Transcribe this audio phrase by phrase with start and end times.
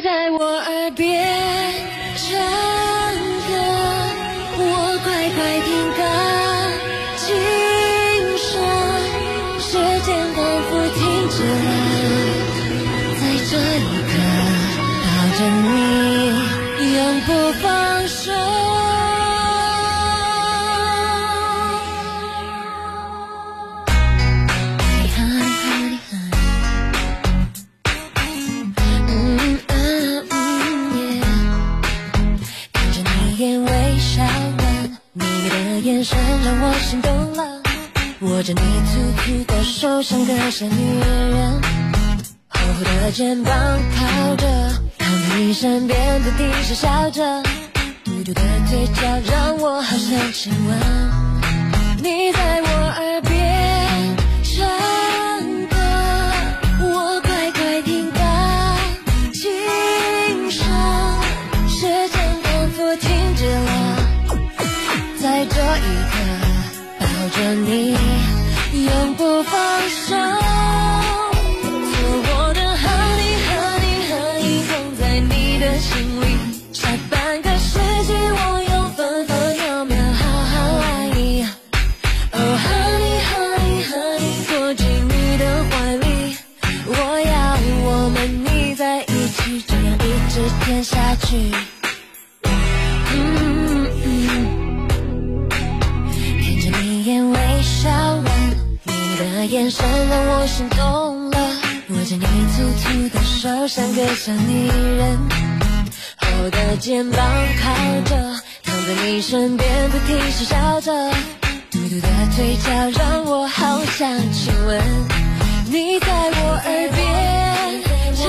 [0.00, 1.26] 在我耳边
[2.16, 2.69] 唱。
[36.50, 37.62] 让我心动了。
[38.22, 41.62] 握着你粗粗的手，像个小女人，
[42.48, 44.46] 厚厚的肩膀靠着，
[44.98, 47.40] 靠在你身边的地上笑着，
[48.04, 49.00] 嘟嘟的嘴角
[49.30, 50.76] 让我好想亲吻。
[52.02, 52.69] 你在我
[103.72, 105.16] 像个小女人。
[106.16, 107.20] 厚的肩膀
[107.62, 107.72] 靠
[108.04, 108.16] 着，
[108.64, 110.90] 躺在你身边不停是笑着，
[111.70, 114.82] 嘟嘟的嘴角让我好想亲吻。
[115.70, 116.98] 你在我耳边
[118.16, 118.26] 唱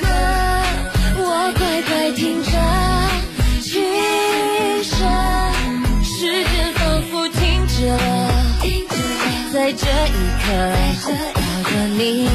[0.00, 0.08] 歌，
[1.22, 2.50] 我乖乖听着，
[3.62, 3.70] 轻
[4.82, 4.98] 声，
[6.02, 8.02] 时间仿佛停止了，
[9.52, 10.44] 在这一刻
[11.34, 11.40] 抱
[11.70, 12.28] 着你，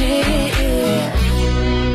[0.00, 1.93] energy.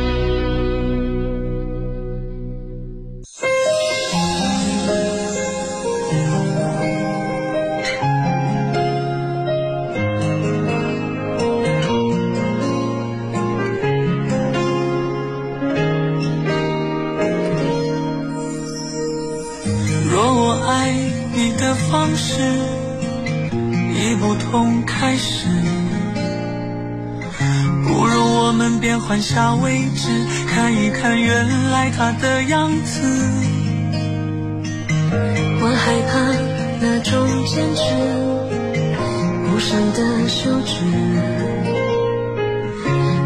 [29.10, 30.06] 换下位置，
[30.46, 33.02] 看一看原来它的样子。
[35.60, 36.12] 我害怕
[36.80, 37.82] 那种坚持，
[39.50, 40.84] 无声的休止，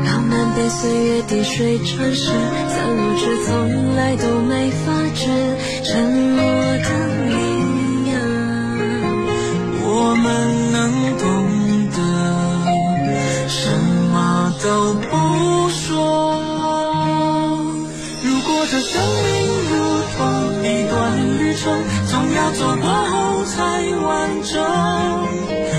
[0.06, 5.28] 浪漫被岁月滴水穿石，散落却从来都没发觉
[5.84, 6.42] 沉默
[6.78, 6.88] 的
[7.28, 7.34] 力
[8.06, 8.16] 量。
[9.84, 10.24] 我们
[10.72, 11.28] 能懂
[11.90, 11.98] 得，
[13.50, 13.68] 什
[14.10, 14.94] 么都
[21.56, 23.58] 重总要走过后才
[24.04, 24.52] 完整。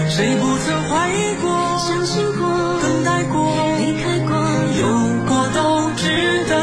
[0.10, 1.46] 谁不曾怀疑过？
[1.78, 2.42] 相信过
[2.82, 3.36] 等待过
[3.80, 4.32] 离开过
[4.80, 4.82] 有
[5.28, 6.04] 过都值
[6.48, 6.54] 得。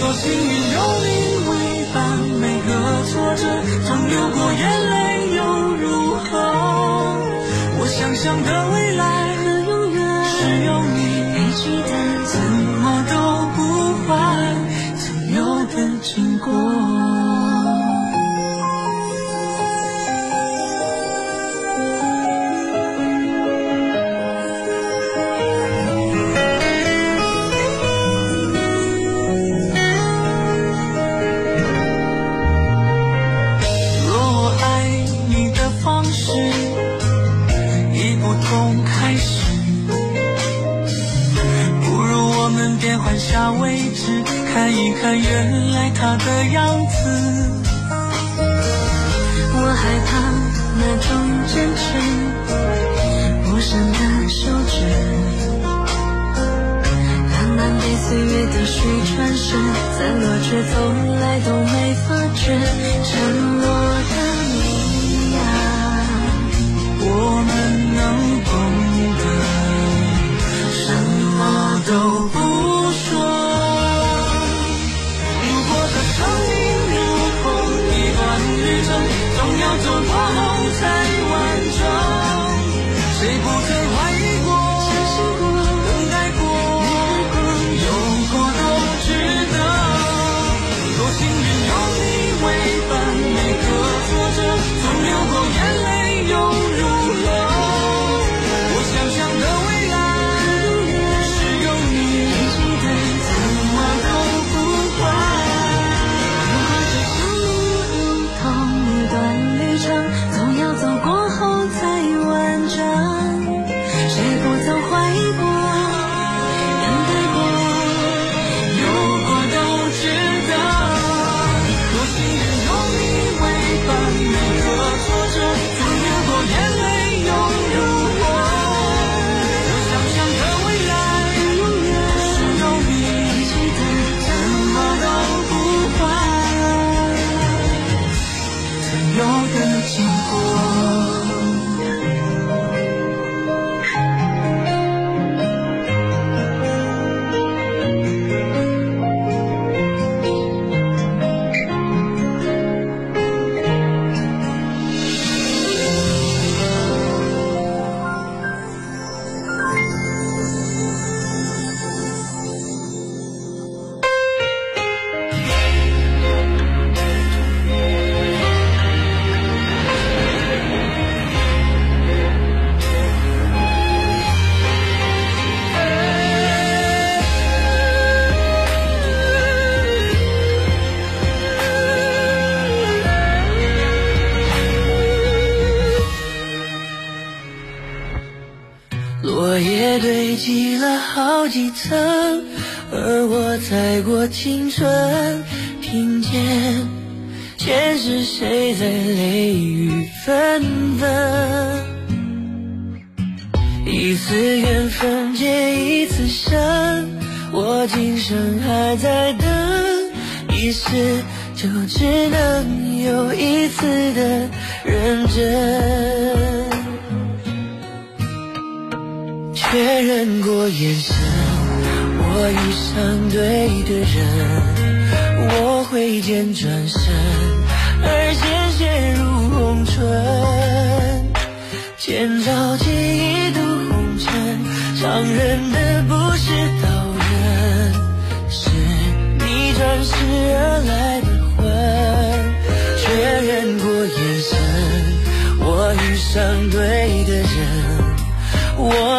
[0.00, 0.42] 多幸运
[0.72, 1.06] 有你
[1.48, 1.50] 为
[1.92, 1.96] 伴
[2.40, 2.70] 每个
[3.10, 3.42] 挫折
[3.86, 4.92] 纵流过眼泪
[5.36, 5.40] 又
[5.76, 6.30] 如何？
[7.78, 8.48] 我想象的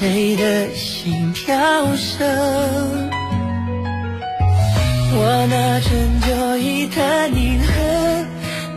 [0.00, 2.26] 谁的心跳声？
[5.12, 5.90] 我那成
[6.22, 8.26] 就一叹饮恨，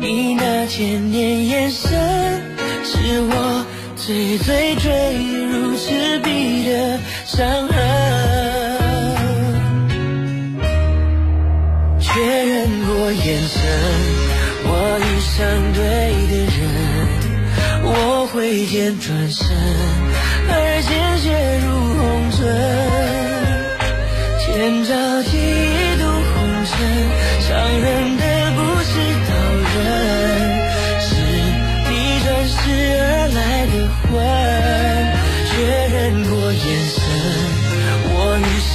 [0.01, 1.89] 你那千年眼神，
[2.83, 3.65] 是我
[3.95, 5.15] 最最坠
[5.49, 7.77] 入赤壁的伤痕。
[12.01, 13.61] 确认过眼神，
[14.65, 15.39] 我遇上
[15.71, 15.79] 对
[16.27, 16.59] 的人，
[17.85, 19.42] 我挥剑转身。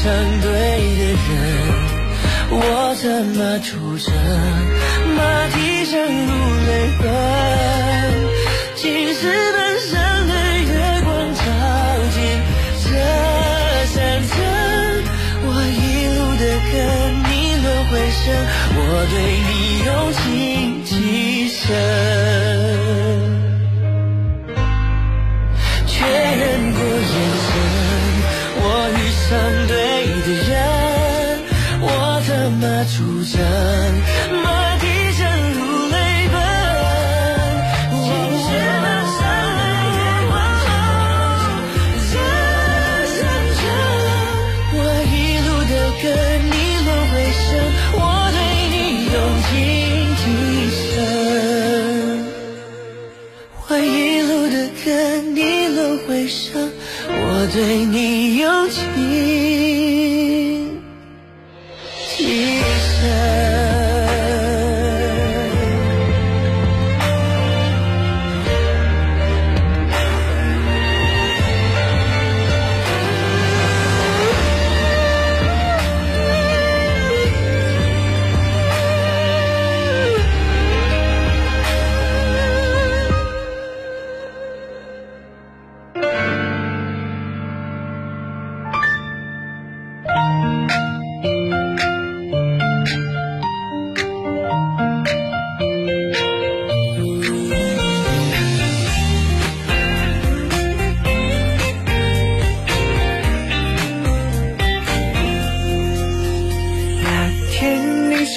[0.00, 0.07] 相
[0.40, 1.28] 对的人，
[2.50, 2.55] 我
[2.95, 3.02] 策
[3.35, 4.14] 马出征，
[5.17, 6.31] 马蹄声如
[6.69, 7.05] 泪痕，
[8.76, 9.21] 青石
[9.52, 9.59] 板
[9.90, 9.90] 上
[10.28, 10.71] 的月
[11.02, 11.43] 光照
[12.14, 12.17] 进
[12.85, 12.87] 这
[13.87, 13.97] 山
[14.28, 14.33] 城，
[15.43, 15.83] 我一
[16.14, 16.73] 路的跟
[17.25, 18.25] 你轮回声，
[18.76, 18.78] 我
[19.11, 19.14] 对
[19.49, 19.50] 你
[19.85, 20.23] 用情
[20.85, 20.93] 极
[21.49, 22.27] 深。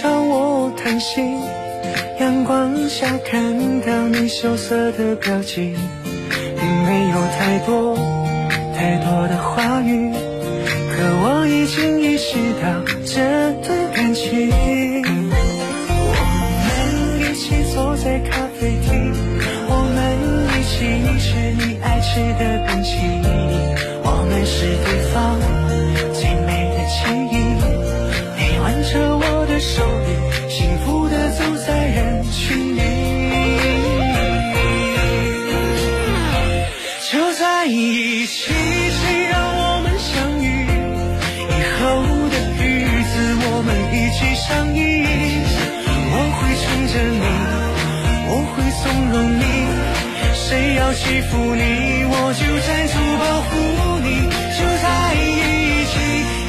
[0.01, 1.39] 天你朝我谈心，
[2.20, 5.75] 阳光下看到你羞涩的表情，
[6.34, 7.96] 并没有太多
[8.75, 14.50] 太多的话语，可我已经意识到这段感情。
[16.03, 16.17] 我
[16.65, 19.13] 们一起坐在咖啡厅，
[19.70, 20.00] 我们
[20.58, 21.29] 一起吃
[21.60, 23.29] 你爱吃的冰淇淋，
[24.03, 25.38] 我们是对方
[29.62, 32.82] 手臂，幸福的走在人群里。
[37.12, 40.65] 就在一起，谁让我们相遇？
[41.48, 41.80] 以后
[42.30, 42.60] 的日
[43.03, 43.13] 子，
[43.44, 44.80] 我们一起相依。
[46.13, 47.24] 我会宠着你，
[48.27, 49.41] 我会纵容你。
[50.34, 51.62] 谁要欺负你，
[52.10, 53.50] 我就站出保护
[54.00, 54.08] 你。
[54.58, 55.94] 就在一起，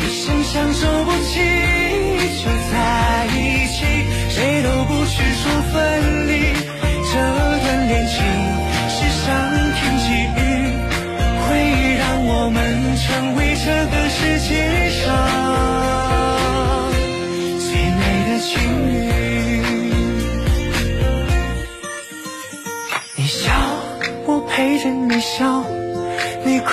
[0.01, 1.62] 一生相守不弃。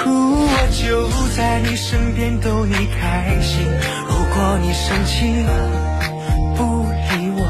[0.03, 0.09] 哭，
[0.45, 3.65] 我就在你身边逗你开心。
[4.07, 5.45] 如果你生气
[6.55, 7.41] 不理我，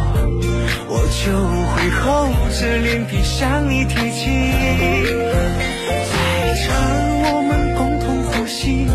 [0.87, 1.31] 我就
[1.71, 2.27] 会厚
[2.59, 4.25] 着脸皮向你提起。
[6.11, 6.17] 在
[6.55, 6.67] 这
[7.23, 8.85] 我们共同呼吸，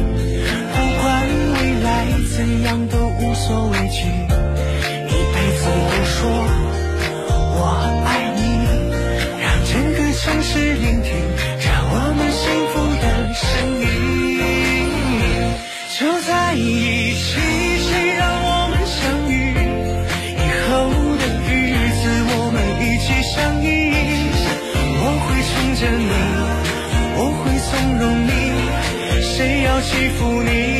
[0.72, 1.04] 不管
[1.54, 1.88] 未来
[2.36, 4.02] 怎样都无所畏惧，
[29.94, 30.73] 欺负你，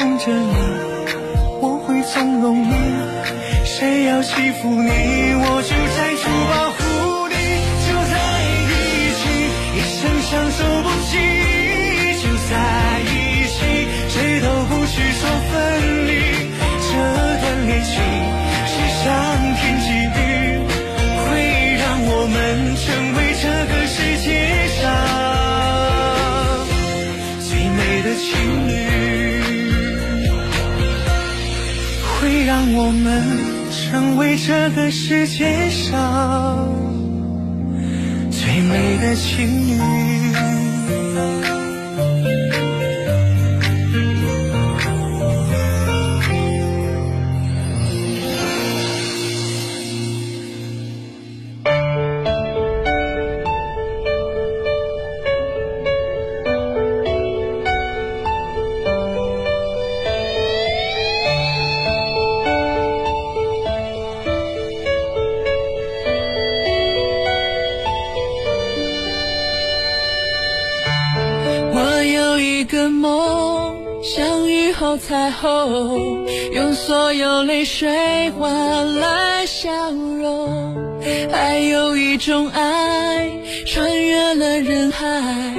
[0.00, 0.54] 宠着你，
[1.60, 2.72] 我会纵容你，
[3.66, 5.76] 谁要欺负你，我就
[34.20, 36.68] 为这个世界上
[38.30, 39.46] 最美的情
[39.78, 40.09] 侣。
[75.40, 75.96] 后，
[76.52, 80.76] 用所有泪水换来笑容。
[81.32, 83.30] 还有一种爱，
[83.66, 85.54] 穿越了人海，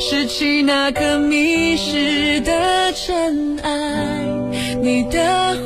[0.00, 3.70] 拾起那颗迷失的尘埃。
[4.82, 5.56] 你的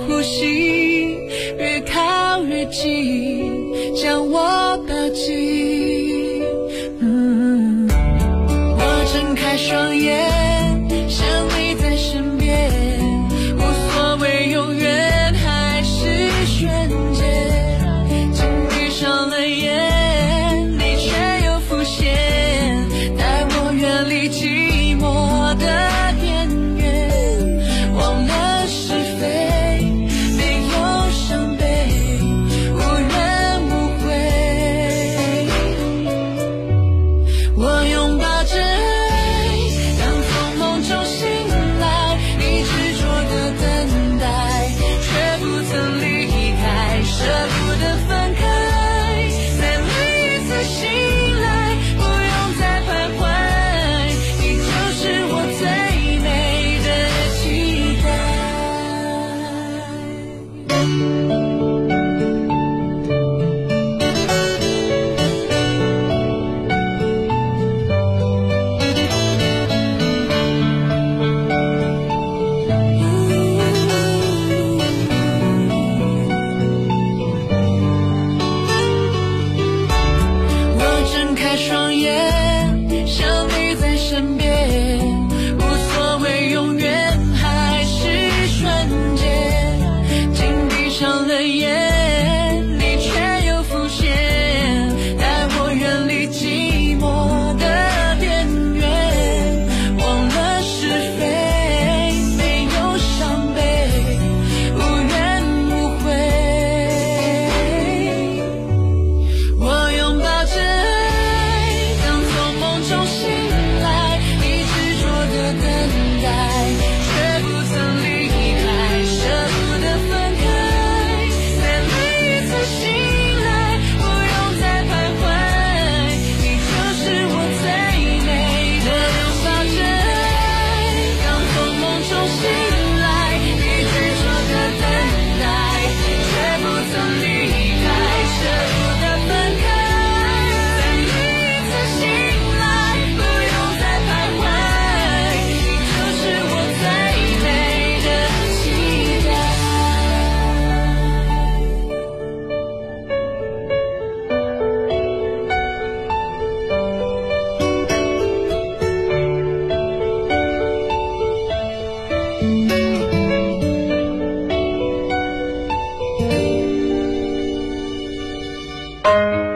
[169.04, 169.53] 天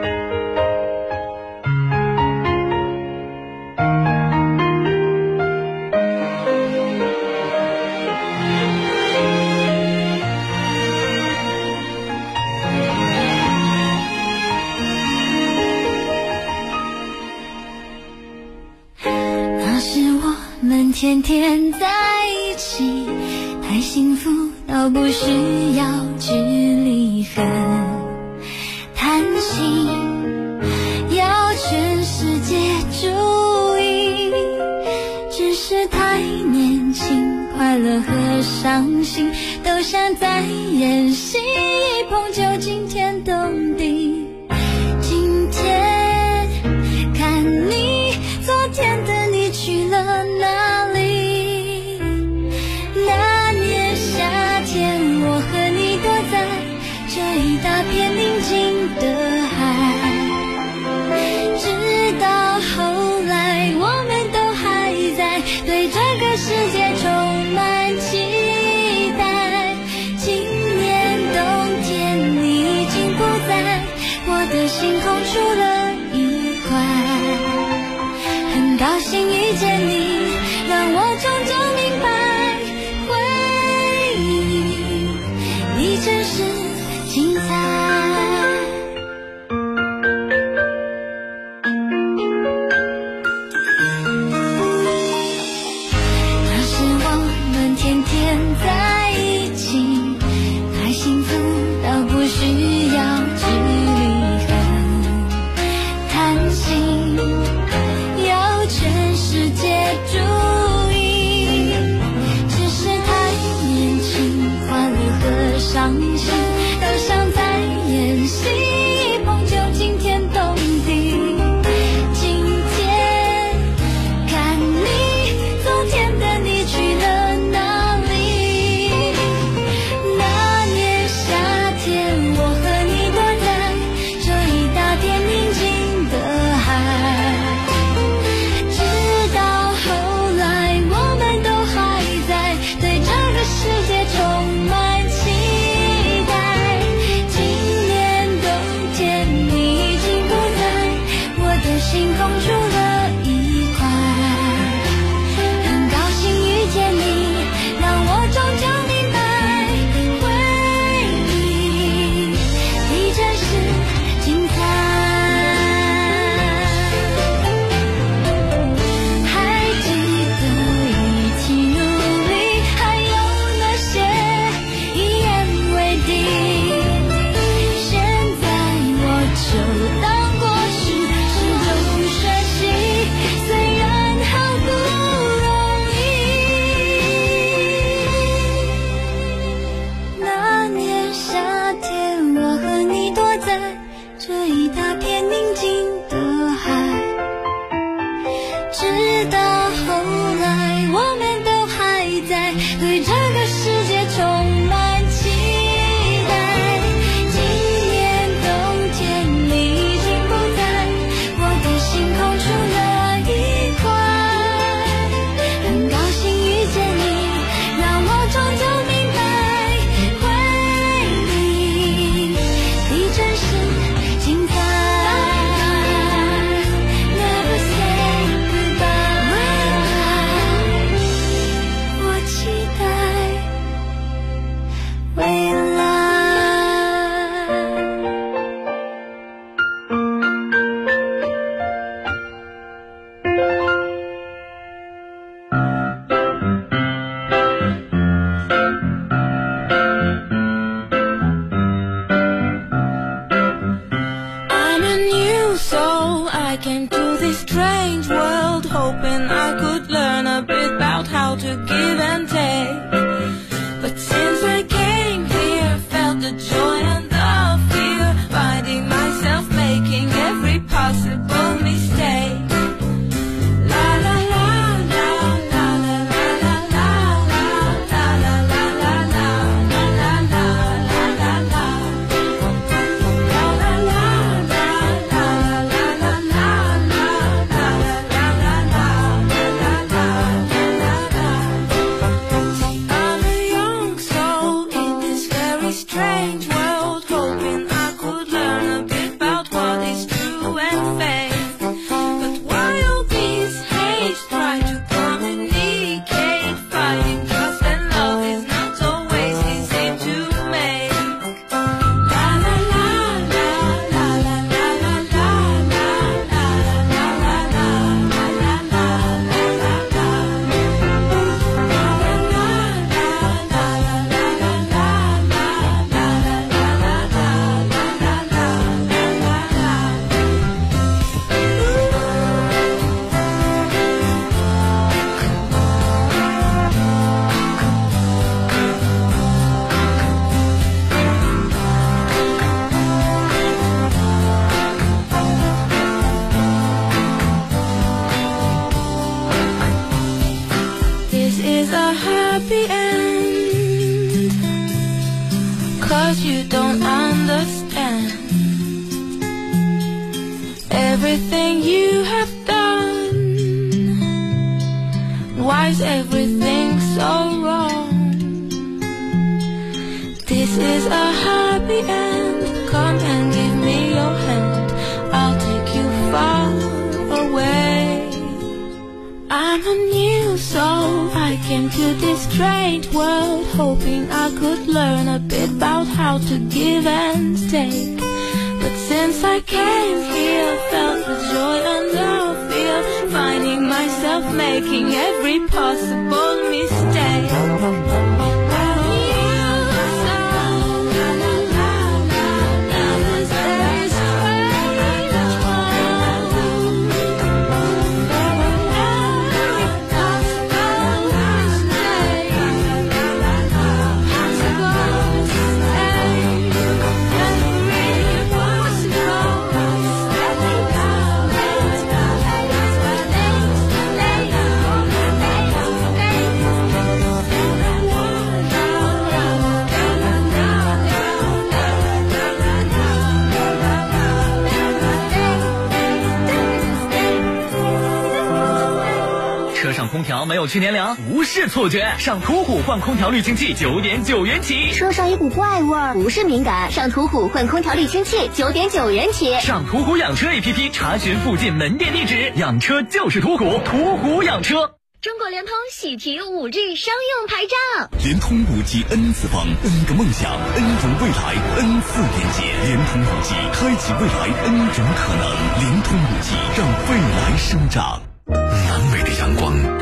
[440.29, 449.39] 没有去年凉，不是错觉，上途虎换空调滤清器九点九元起，车上一股怪味儿，不是敏感，上途虎换空调滤清器九点九元起。
[449.39, 454.75] 上途虎养车 APP 查询附近门店地址，养车就是途虎，途虎养车。
[455.01, 465.23] 中国联通喜提五 G 商用牌照，联通五 G N 次方，N 个梦想，N 种未来，N 次连接，联通五 G 开启未来 N 种可能，
[465.59, 468.08] 联通五 G 让未来生长。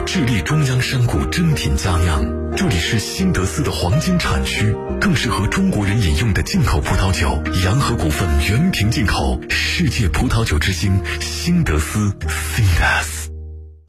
[0.07, 2.23] 智利中央山谷珍品佳酿，
[2.55, 7.43] 这里是新德斯的黄金产区，更适合中国人饮用的进口葡萄酒。
[7.65, 13.27] 洋河股份原瓶进口，世界葡萄酒之星，新德斯 （Cindas）。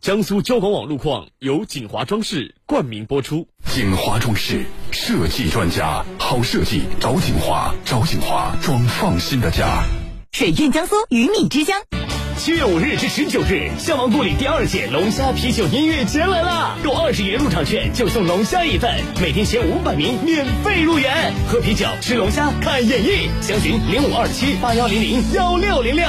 [0.00, 3.46] 江苏交广网路况由锦华装饰冠名播出。
[3.66, 9.84] 锦华装饰设计专家，好设计找锦华，找锦华装放心的家。
[10.32, 11.80] 水韵江苏，鱼米之乡。
[12.38, 16.76] 七月五日至十九日，襄王故里第二届龙虾啤酒音乐节来啦！
[16.84, 18.88] 购二十元入场券就送龙虾一份，
[19.20, 21.34] 每天前五百名免费入园。
[21.48, 23.28] 喝啤酒，吃龙虾，看演绎。
[23.42, 26.06] 详询零五二七八幺零零幺六零六。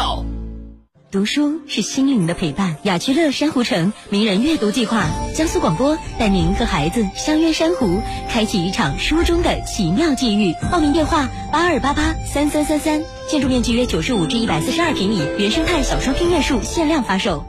[1.11, 2.77] 读书是心灵的陪伴。
[2.83, 10.53] 雅居乐珊瑚城名人阅读计划，江苏广播带您和孩子相约珊瑚，开启一场书中的奇妙际遇。
[10.71, 13.01] 报名电话八二八八三三三三。
[13.29, 17.45] 建筑面积约九十五至一百四十二平米，原生态小双拼院墅限量发售。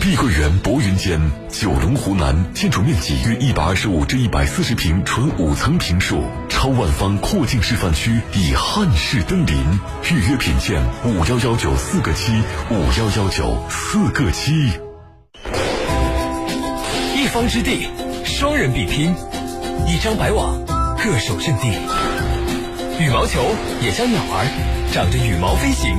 [0.00, 9.56] 碧桂园博云间，九龙湖南，建筑面积约一百二十五至一百四十平，纯五层平墅，超万方扩建示范区已汉式登临，
[10.12, 12.30] 预约品鉴五幺幺九四个七，
[12.70, 14.70] 五幺幺九四个七。
[17.16, 17.88] 一方之地，
[18.24, 19.12] 双人比拼，
[19.88, 20.64] 一张白网，
[21.02, 21.72] 各守阵地。
[23.00, 23.40] 羽毛球
[23.82, 25.96] 也像鸟儿，长着羽毛飞行。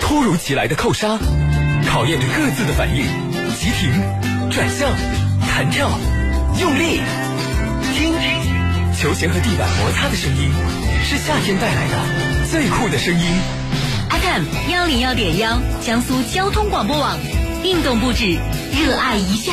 [0.00, 1.18] 突如其来的扣杀，
[1.86, 3.04] 考验着各自的反应。
[3.56, 3.90] 急停、
[4.50, 4.90] 转向、
[5.48, 5.90] 弹跳、
[6.60, 7.00] 用力，
[7.94, 8.12] 听，
[8.96, 10.50] 球鞋和地板摩擦的声音，
[11.04, 13.26] 是夏天带来的最酷的声音。
[14.10, 17.18] FM 幺零幺点幺，江苏交通广播网，
[17.64, 18.38] 运动不止，
[18.72, 19.52] 热爱一下。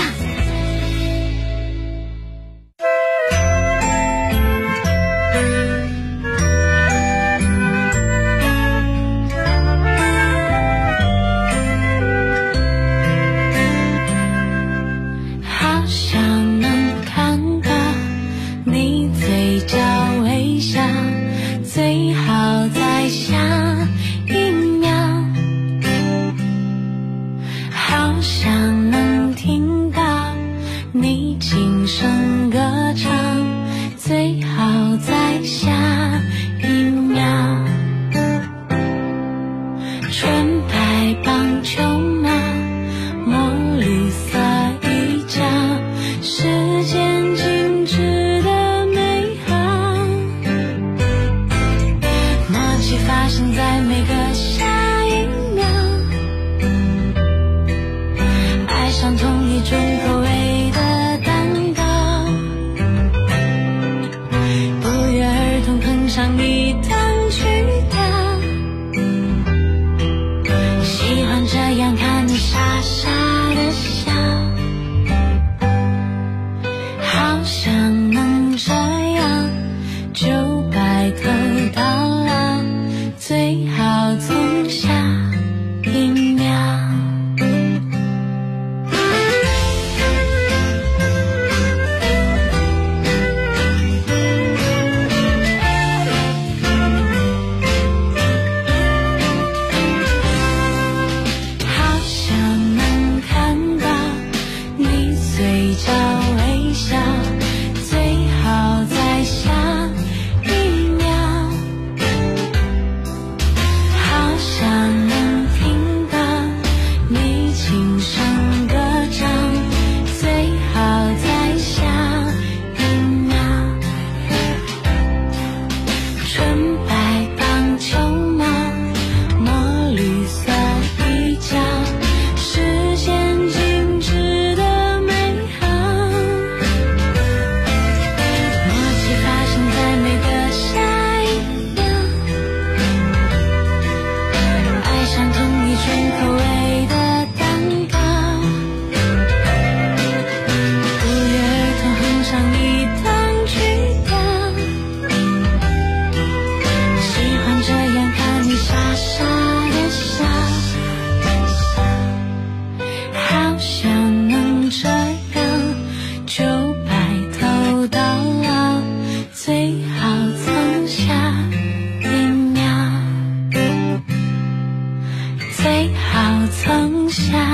[177.15, 177.44] shine.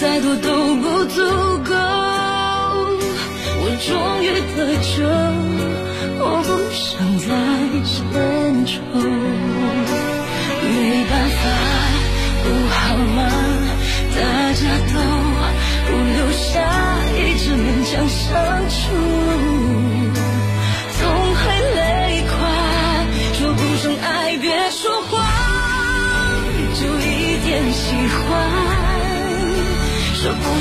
[0.00, 1.20] 再多都不足
[1.64, 1.74] 够，
[3.60, 3.90] 我终
[4.22, 5.02] 于得救，
[6.20, 6.86] 我不想
[7.18, 7.26] 再
[7.82, 7.92] 牵
[8.64, 8.78] 愁。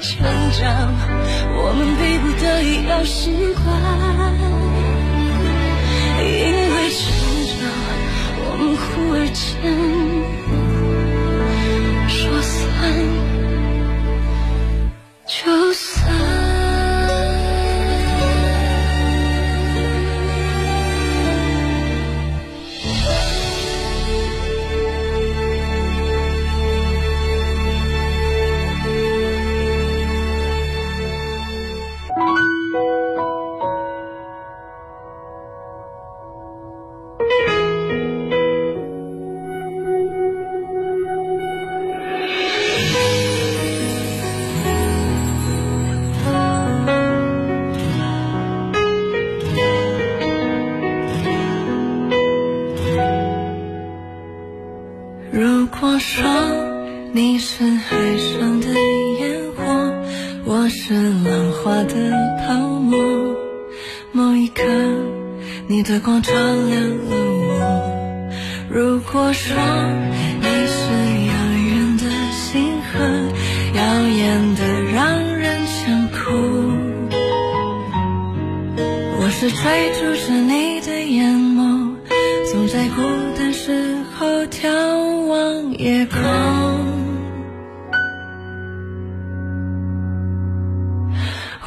[0.00, 0.92] 成长，
[1.54, 3.66] 我们逼不得已要习惯。
[6.18, 6.26] 因
[6.74, 7.00] 为成
[7.48, 7.58] 长，
[8.38, 8.82] 我们忽
[9.12, 9.42] 而间
[12.08, 12.58] 说算
[15.26, 15.81] 就算。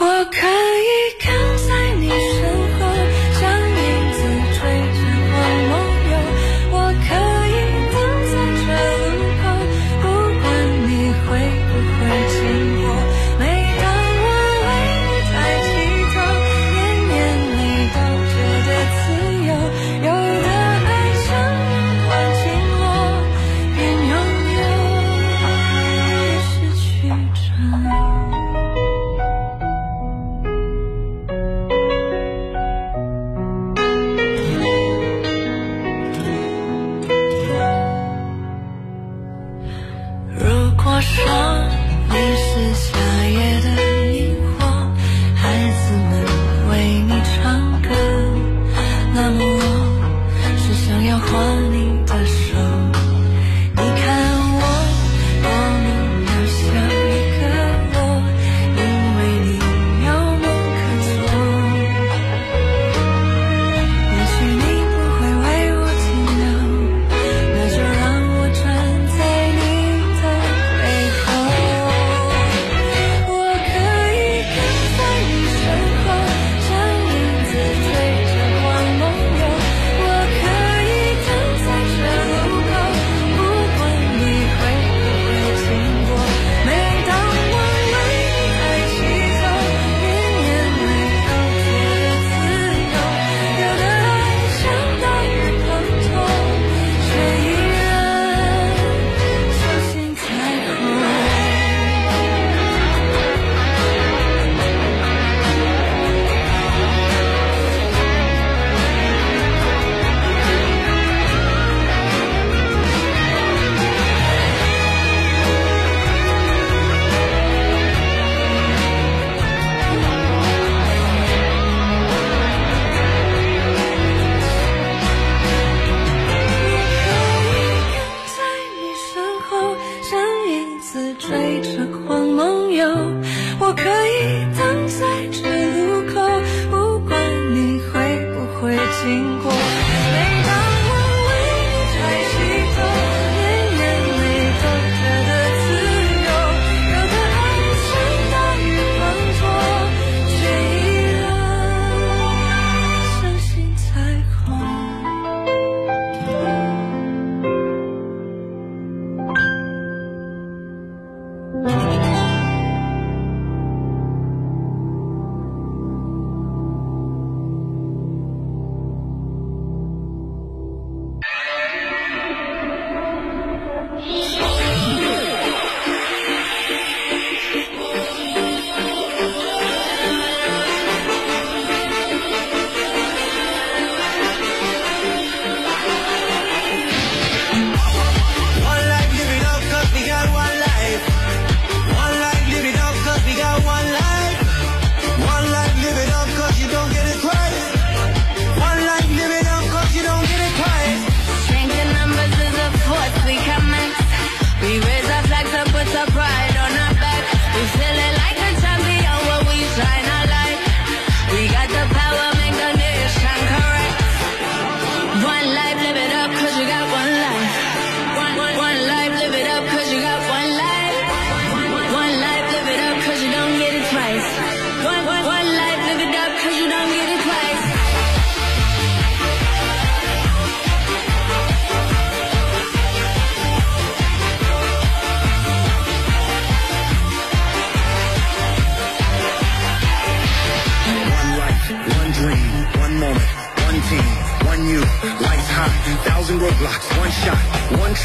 [0.06, 0.65] 我看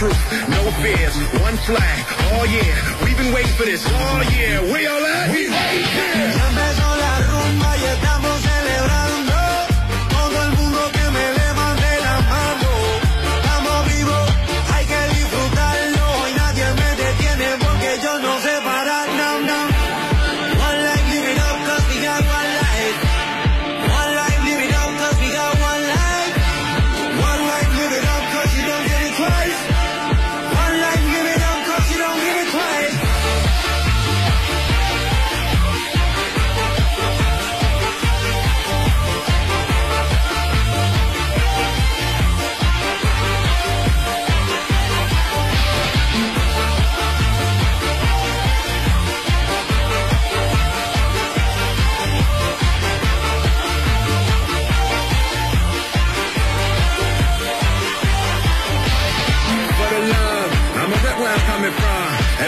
[0.01, 2.05] truth, no fears, one flag.
[2.33, 4.63] Oh yeah, we've been waiting for this all year.
[4.63, 5.31] We all at?
[5.31, 6.60] We right here.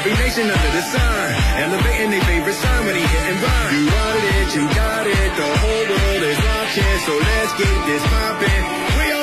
[0.03, 1.27] every nation under the sun.
[1.63, 3.69] Elevating their favorite sign when he hit and run.
[3.71, 6.97] You want it, you got it, the whole world is watching.
[7.07, 8.63] So let's get this poppin'.
[8.99, 9.22] We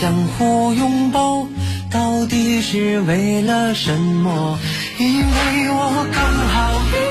[0.00, 1.46] 相互拥抱
[1.90, 4.58] 到底是为了什么？
[4.98, 7.09] 因为我刚好。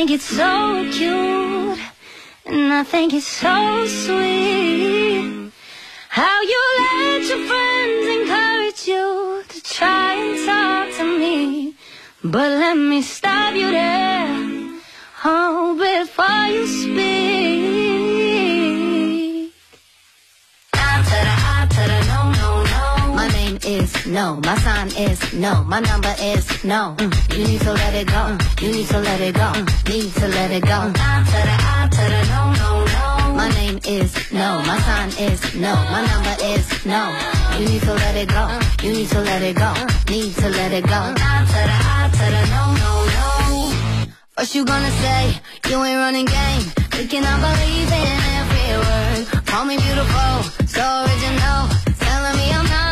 [0.00, 1.78] Think it's so cute,
[2.46, 5.52] and I think it's so sweet.
[6.08, 11.74] How you let your friends encourage you to try and talk to me.
[12.24, 14.80] But let me stop you there,
[15.26, 17.09] oh, before you speak.
[23.70, 24.40] Is no.
[24.44, 25.62] My sign is no.
[25.64, 26.94] My number is no.
[26.98, 27.38] Mm.
[27.38, 28.22] You need to let it go.
[28.30, 28.62] Mm.
[28.62, 29.48] You need to let it go.
[29.54, 29.88] Mm.
[29.88, 30.78] Need to let it go.
[30.96, 33.34] I to the I to the no, no, no.
[33.40, 34.48] My name is no.
[34.66, 35.72] My sign is no.
[35.94, 37.02] My number is no.
[37.58, 38.44] You need to let it go.
[38.82, 39.70] You need to let it go.
[40.10, 41.00] Need to let it go.
[41.16, 44.12] I to the I to the no, no, no.
[44.36, 45.22] First you gonna say
[45.68, 46.62] you ain't running game.
[46.96, 49.46] Thinking I believe in every word.
[49.46, 50.32] Call me beautiful,
[50.66, 51.60] so original.
[52.04, 52.89] Telling me I'm not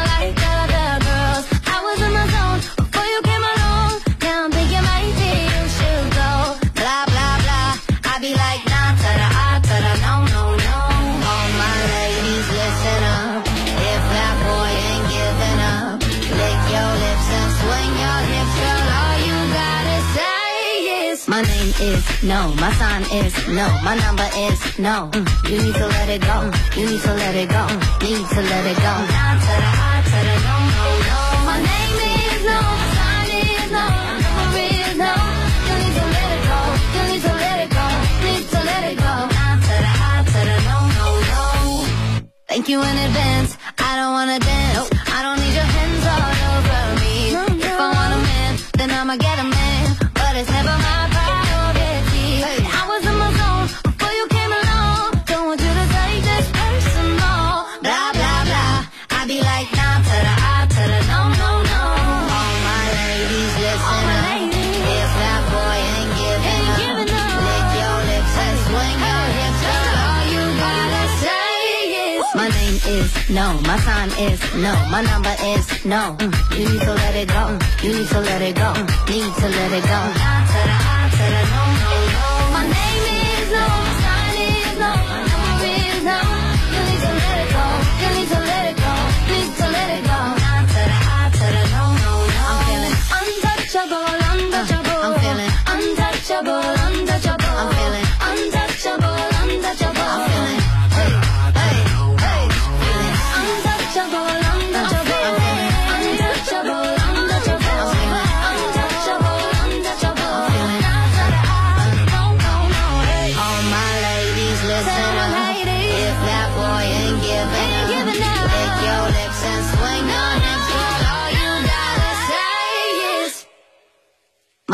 [21.38, 22.52] my name is no.
[22.58, 23.66] My sign is no.
[23.86, 25.08] My number is no.
[25.12, 25.50] Mm.
[25.50, 26.36] You need to let it go.
[26.42, 26.76] Mm.
[26.76, 27.62] You need to let it go.
[27.70, 27.80] Mm.
[28.02, 28.94] Need to let it go.
[30.46, 31.18] No no no.
[31.50, 32.58] My name is no.
[32.80, 33.86] My sign is no.
[34.08, 35.12] My number is no.
[35.68, 36.58] You need to let it go.
[36.94, 37.86] You need to let it go.
[38.26, 39.14] Need to let it go.
[40.68, 41.42] No no no.
[42.48, 43.50] Thank you in advance.
[43.78, 44.67] I don't wanna dance.
[73.30, 73.60] No.
[73.62, 74.72] My sign is no.
[74.90, 76.16] My number is no.
[76.18, 76.58] Mm.
[76.58, 77.34] You need to let it go.
[77.34, 77.84] Mm.
[77.84, 78.72] You need to let it go.
[78.74, 79.08] Mm.
[79.08, 80.00] Need to let it go.
[80.52, 80.78] To the
[81.16, 81.97] to the no no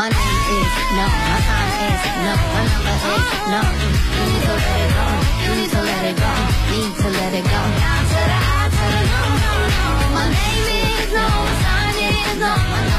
[0.05, 3.61] My name is no, my sign is no, my number is no.
[4.13, 5.05] You need to let it go,
[5.41, 6.31] you need to let it go,
[6.69, 7.61] need to let it go.
[7.81, 9.89] Down to the I to the no, no, no.
[10.13, 12.94] My name is no, my sign is no, my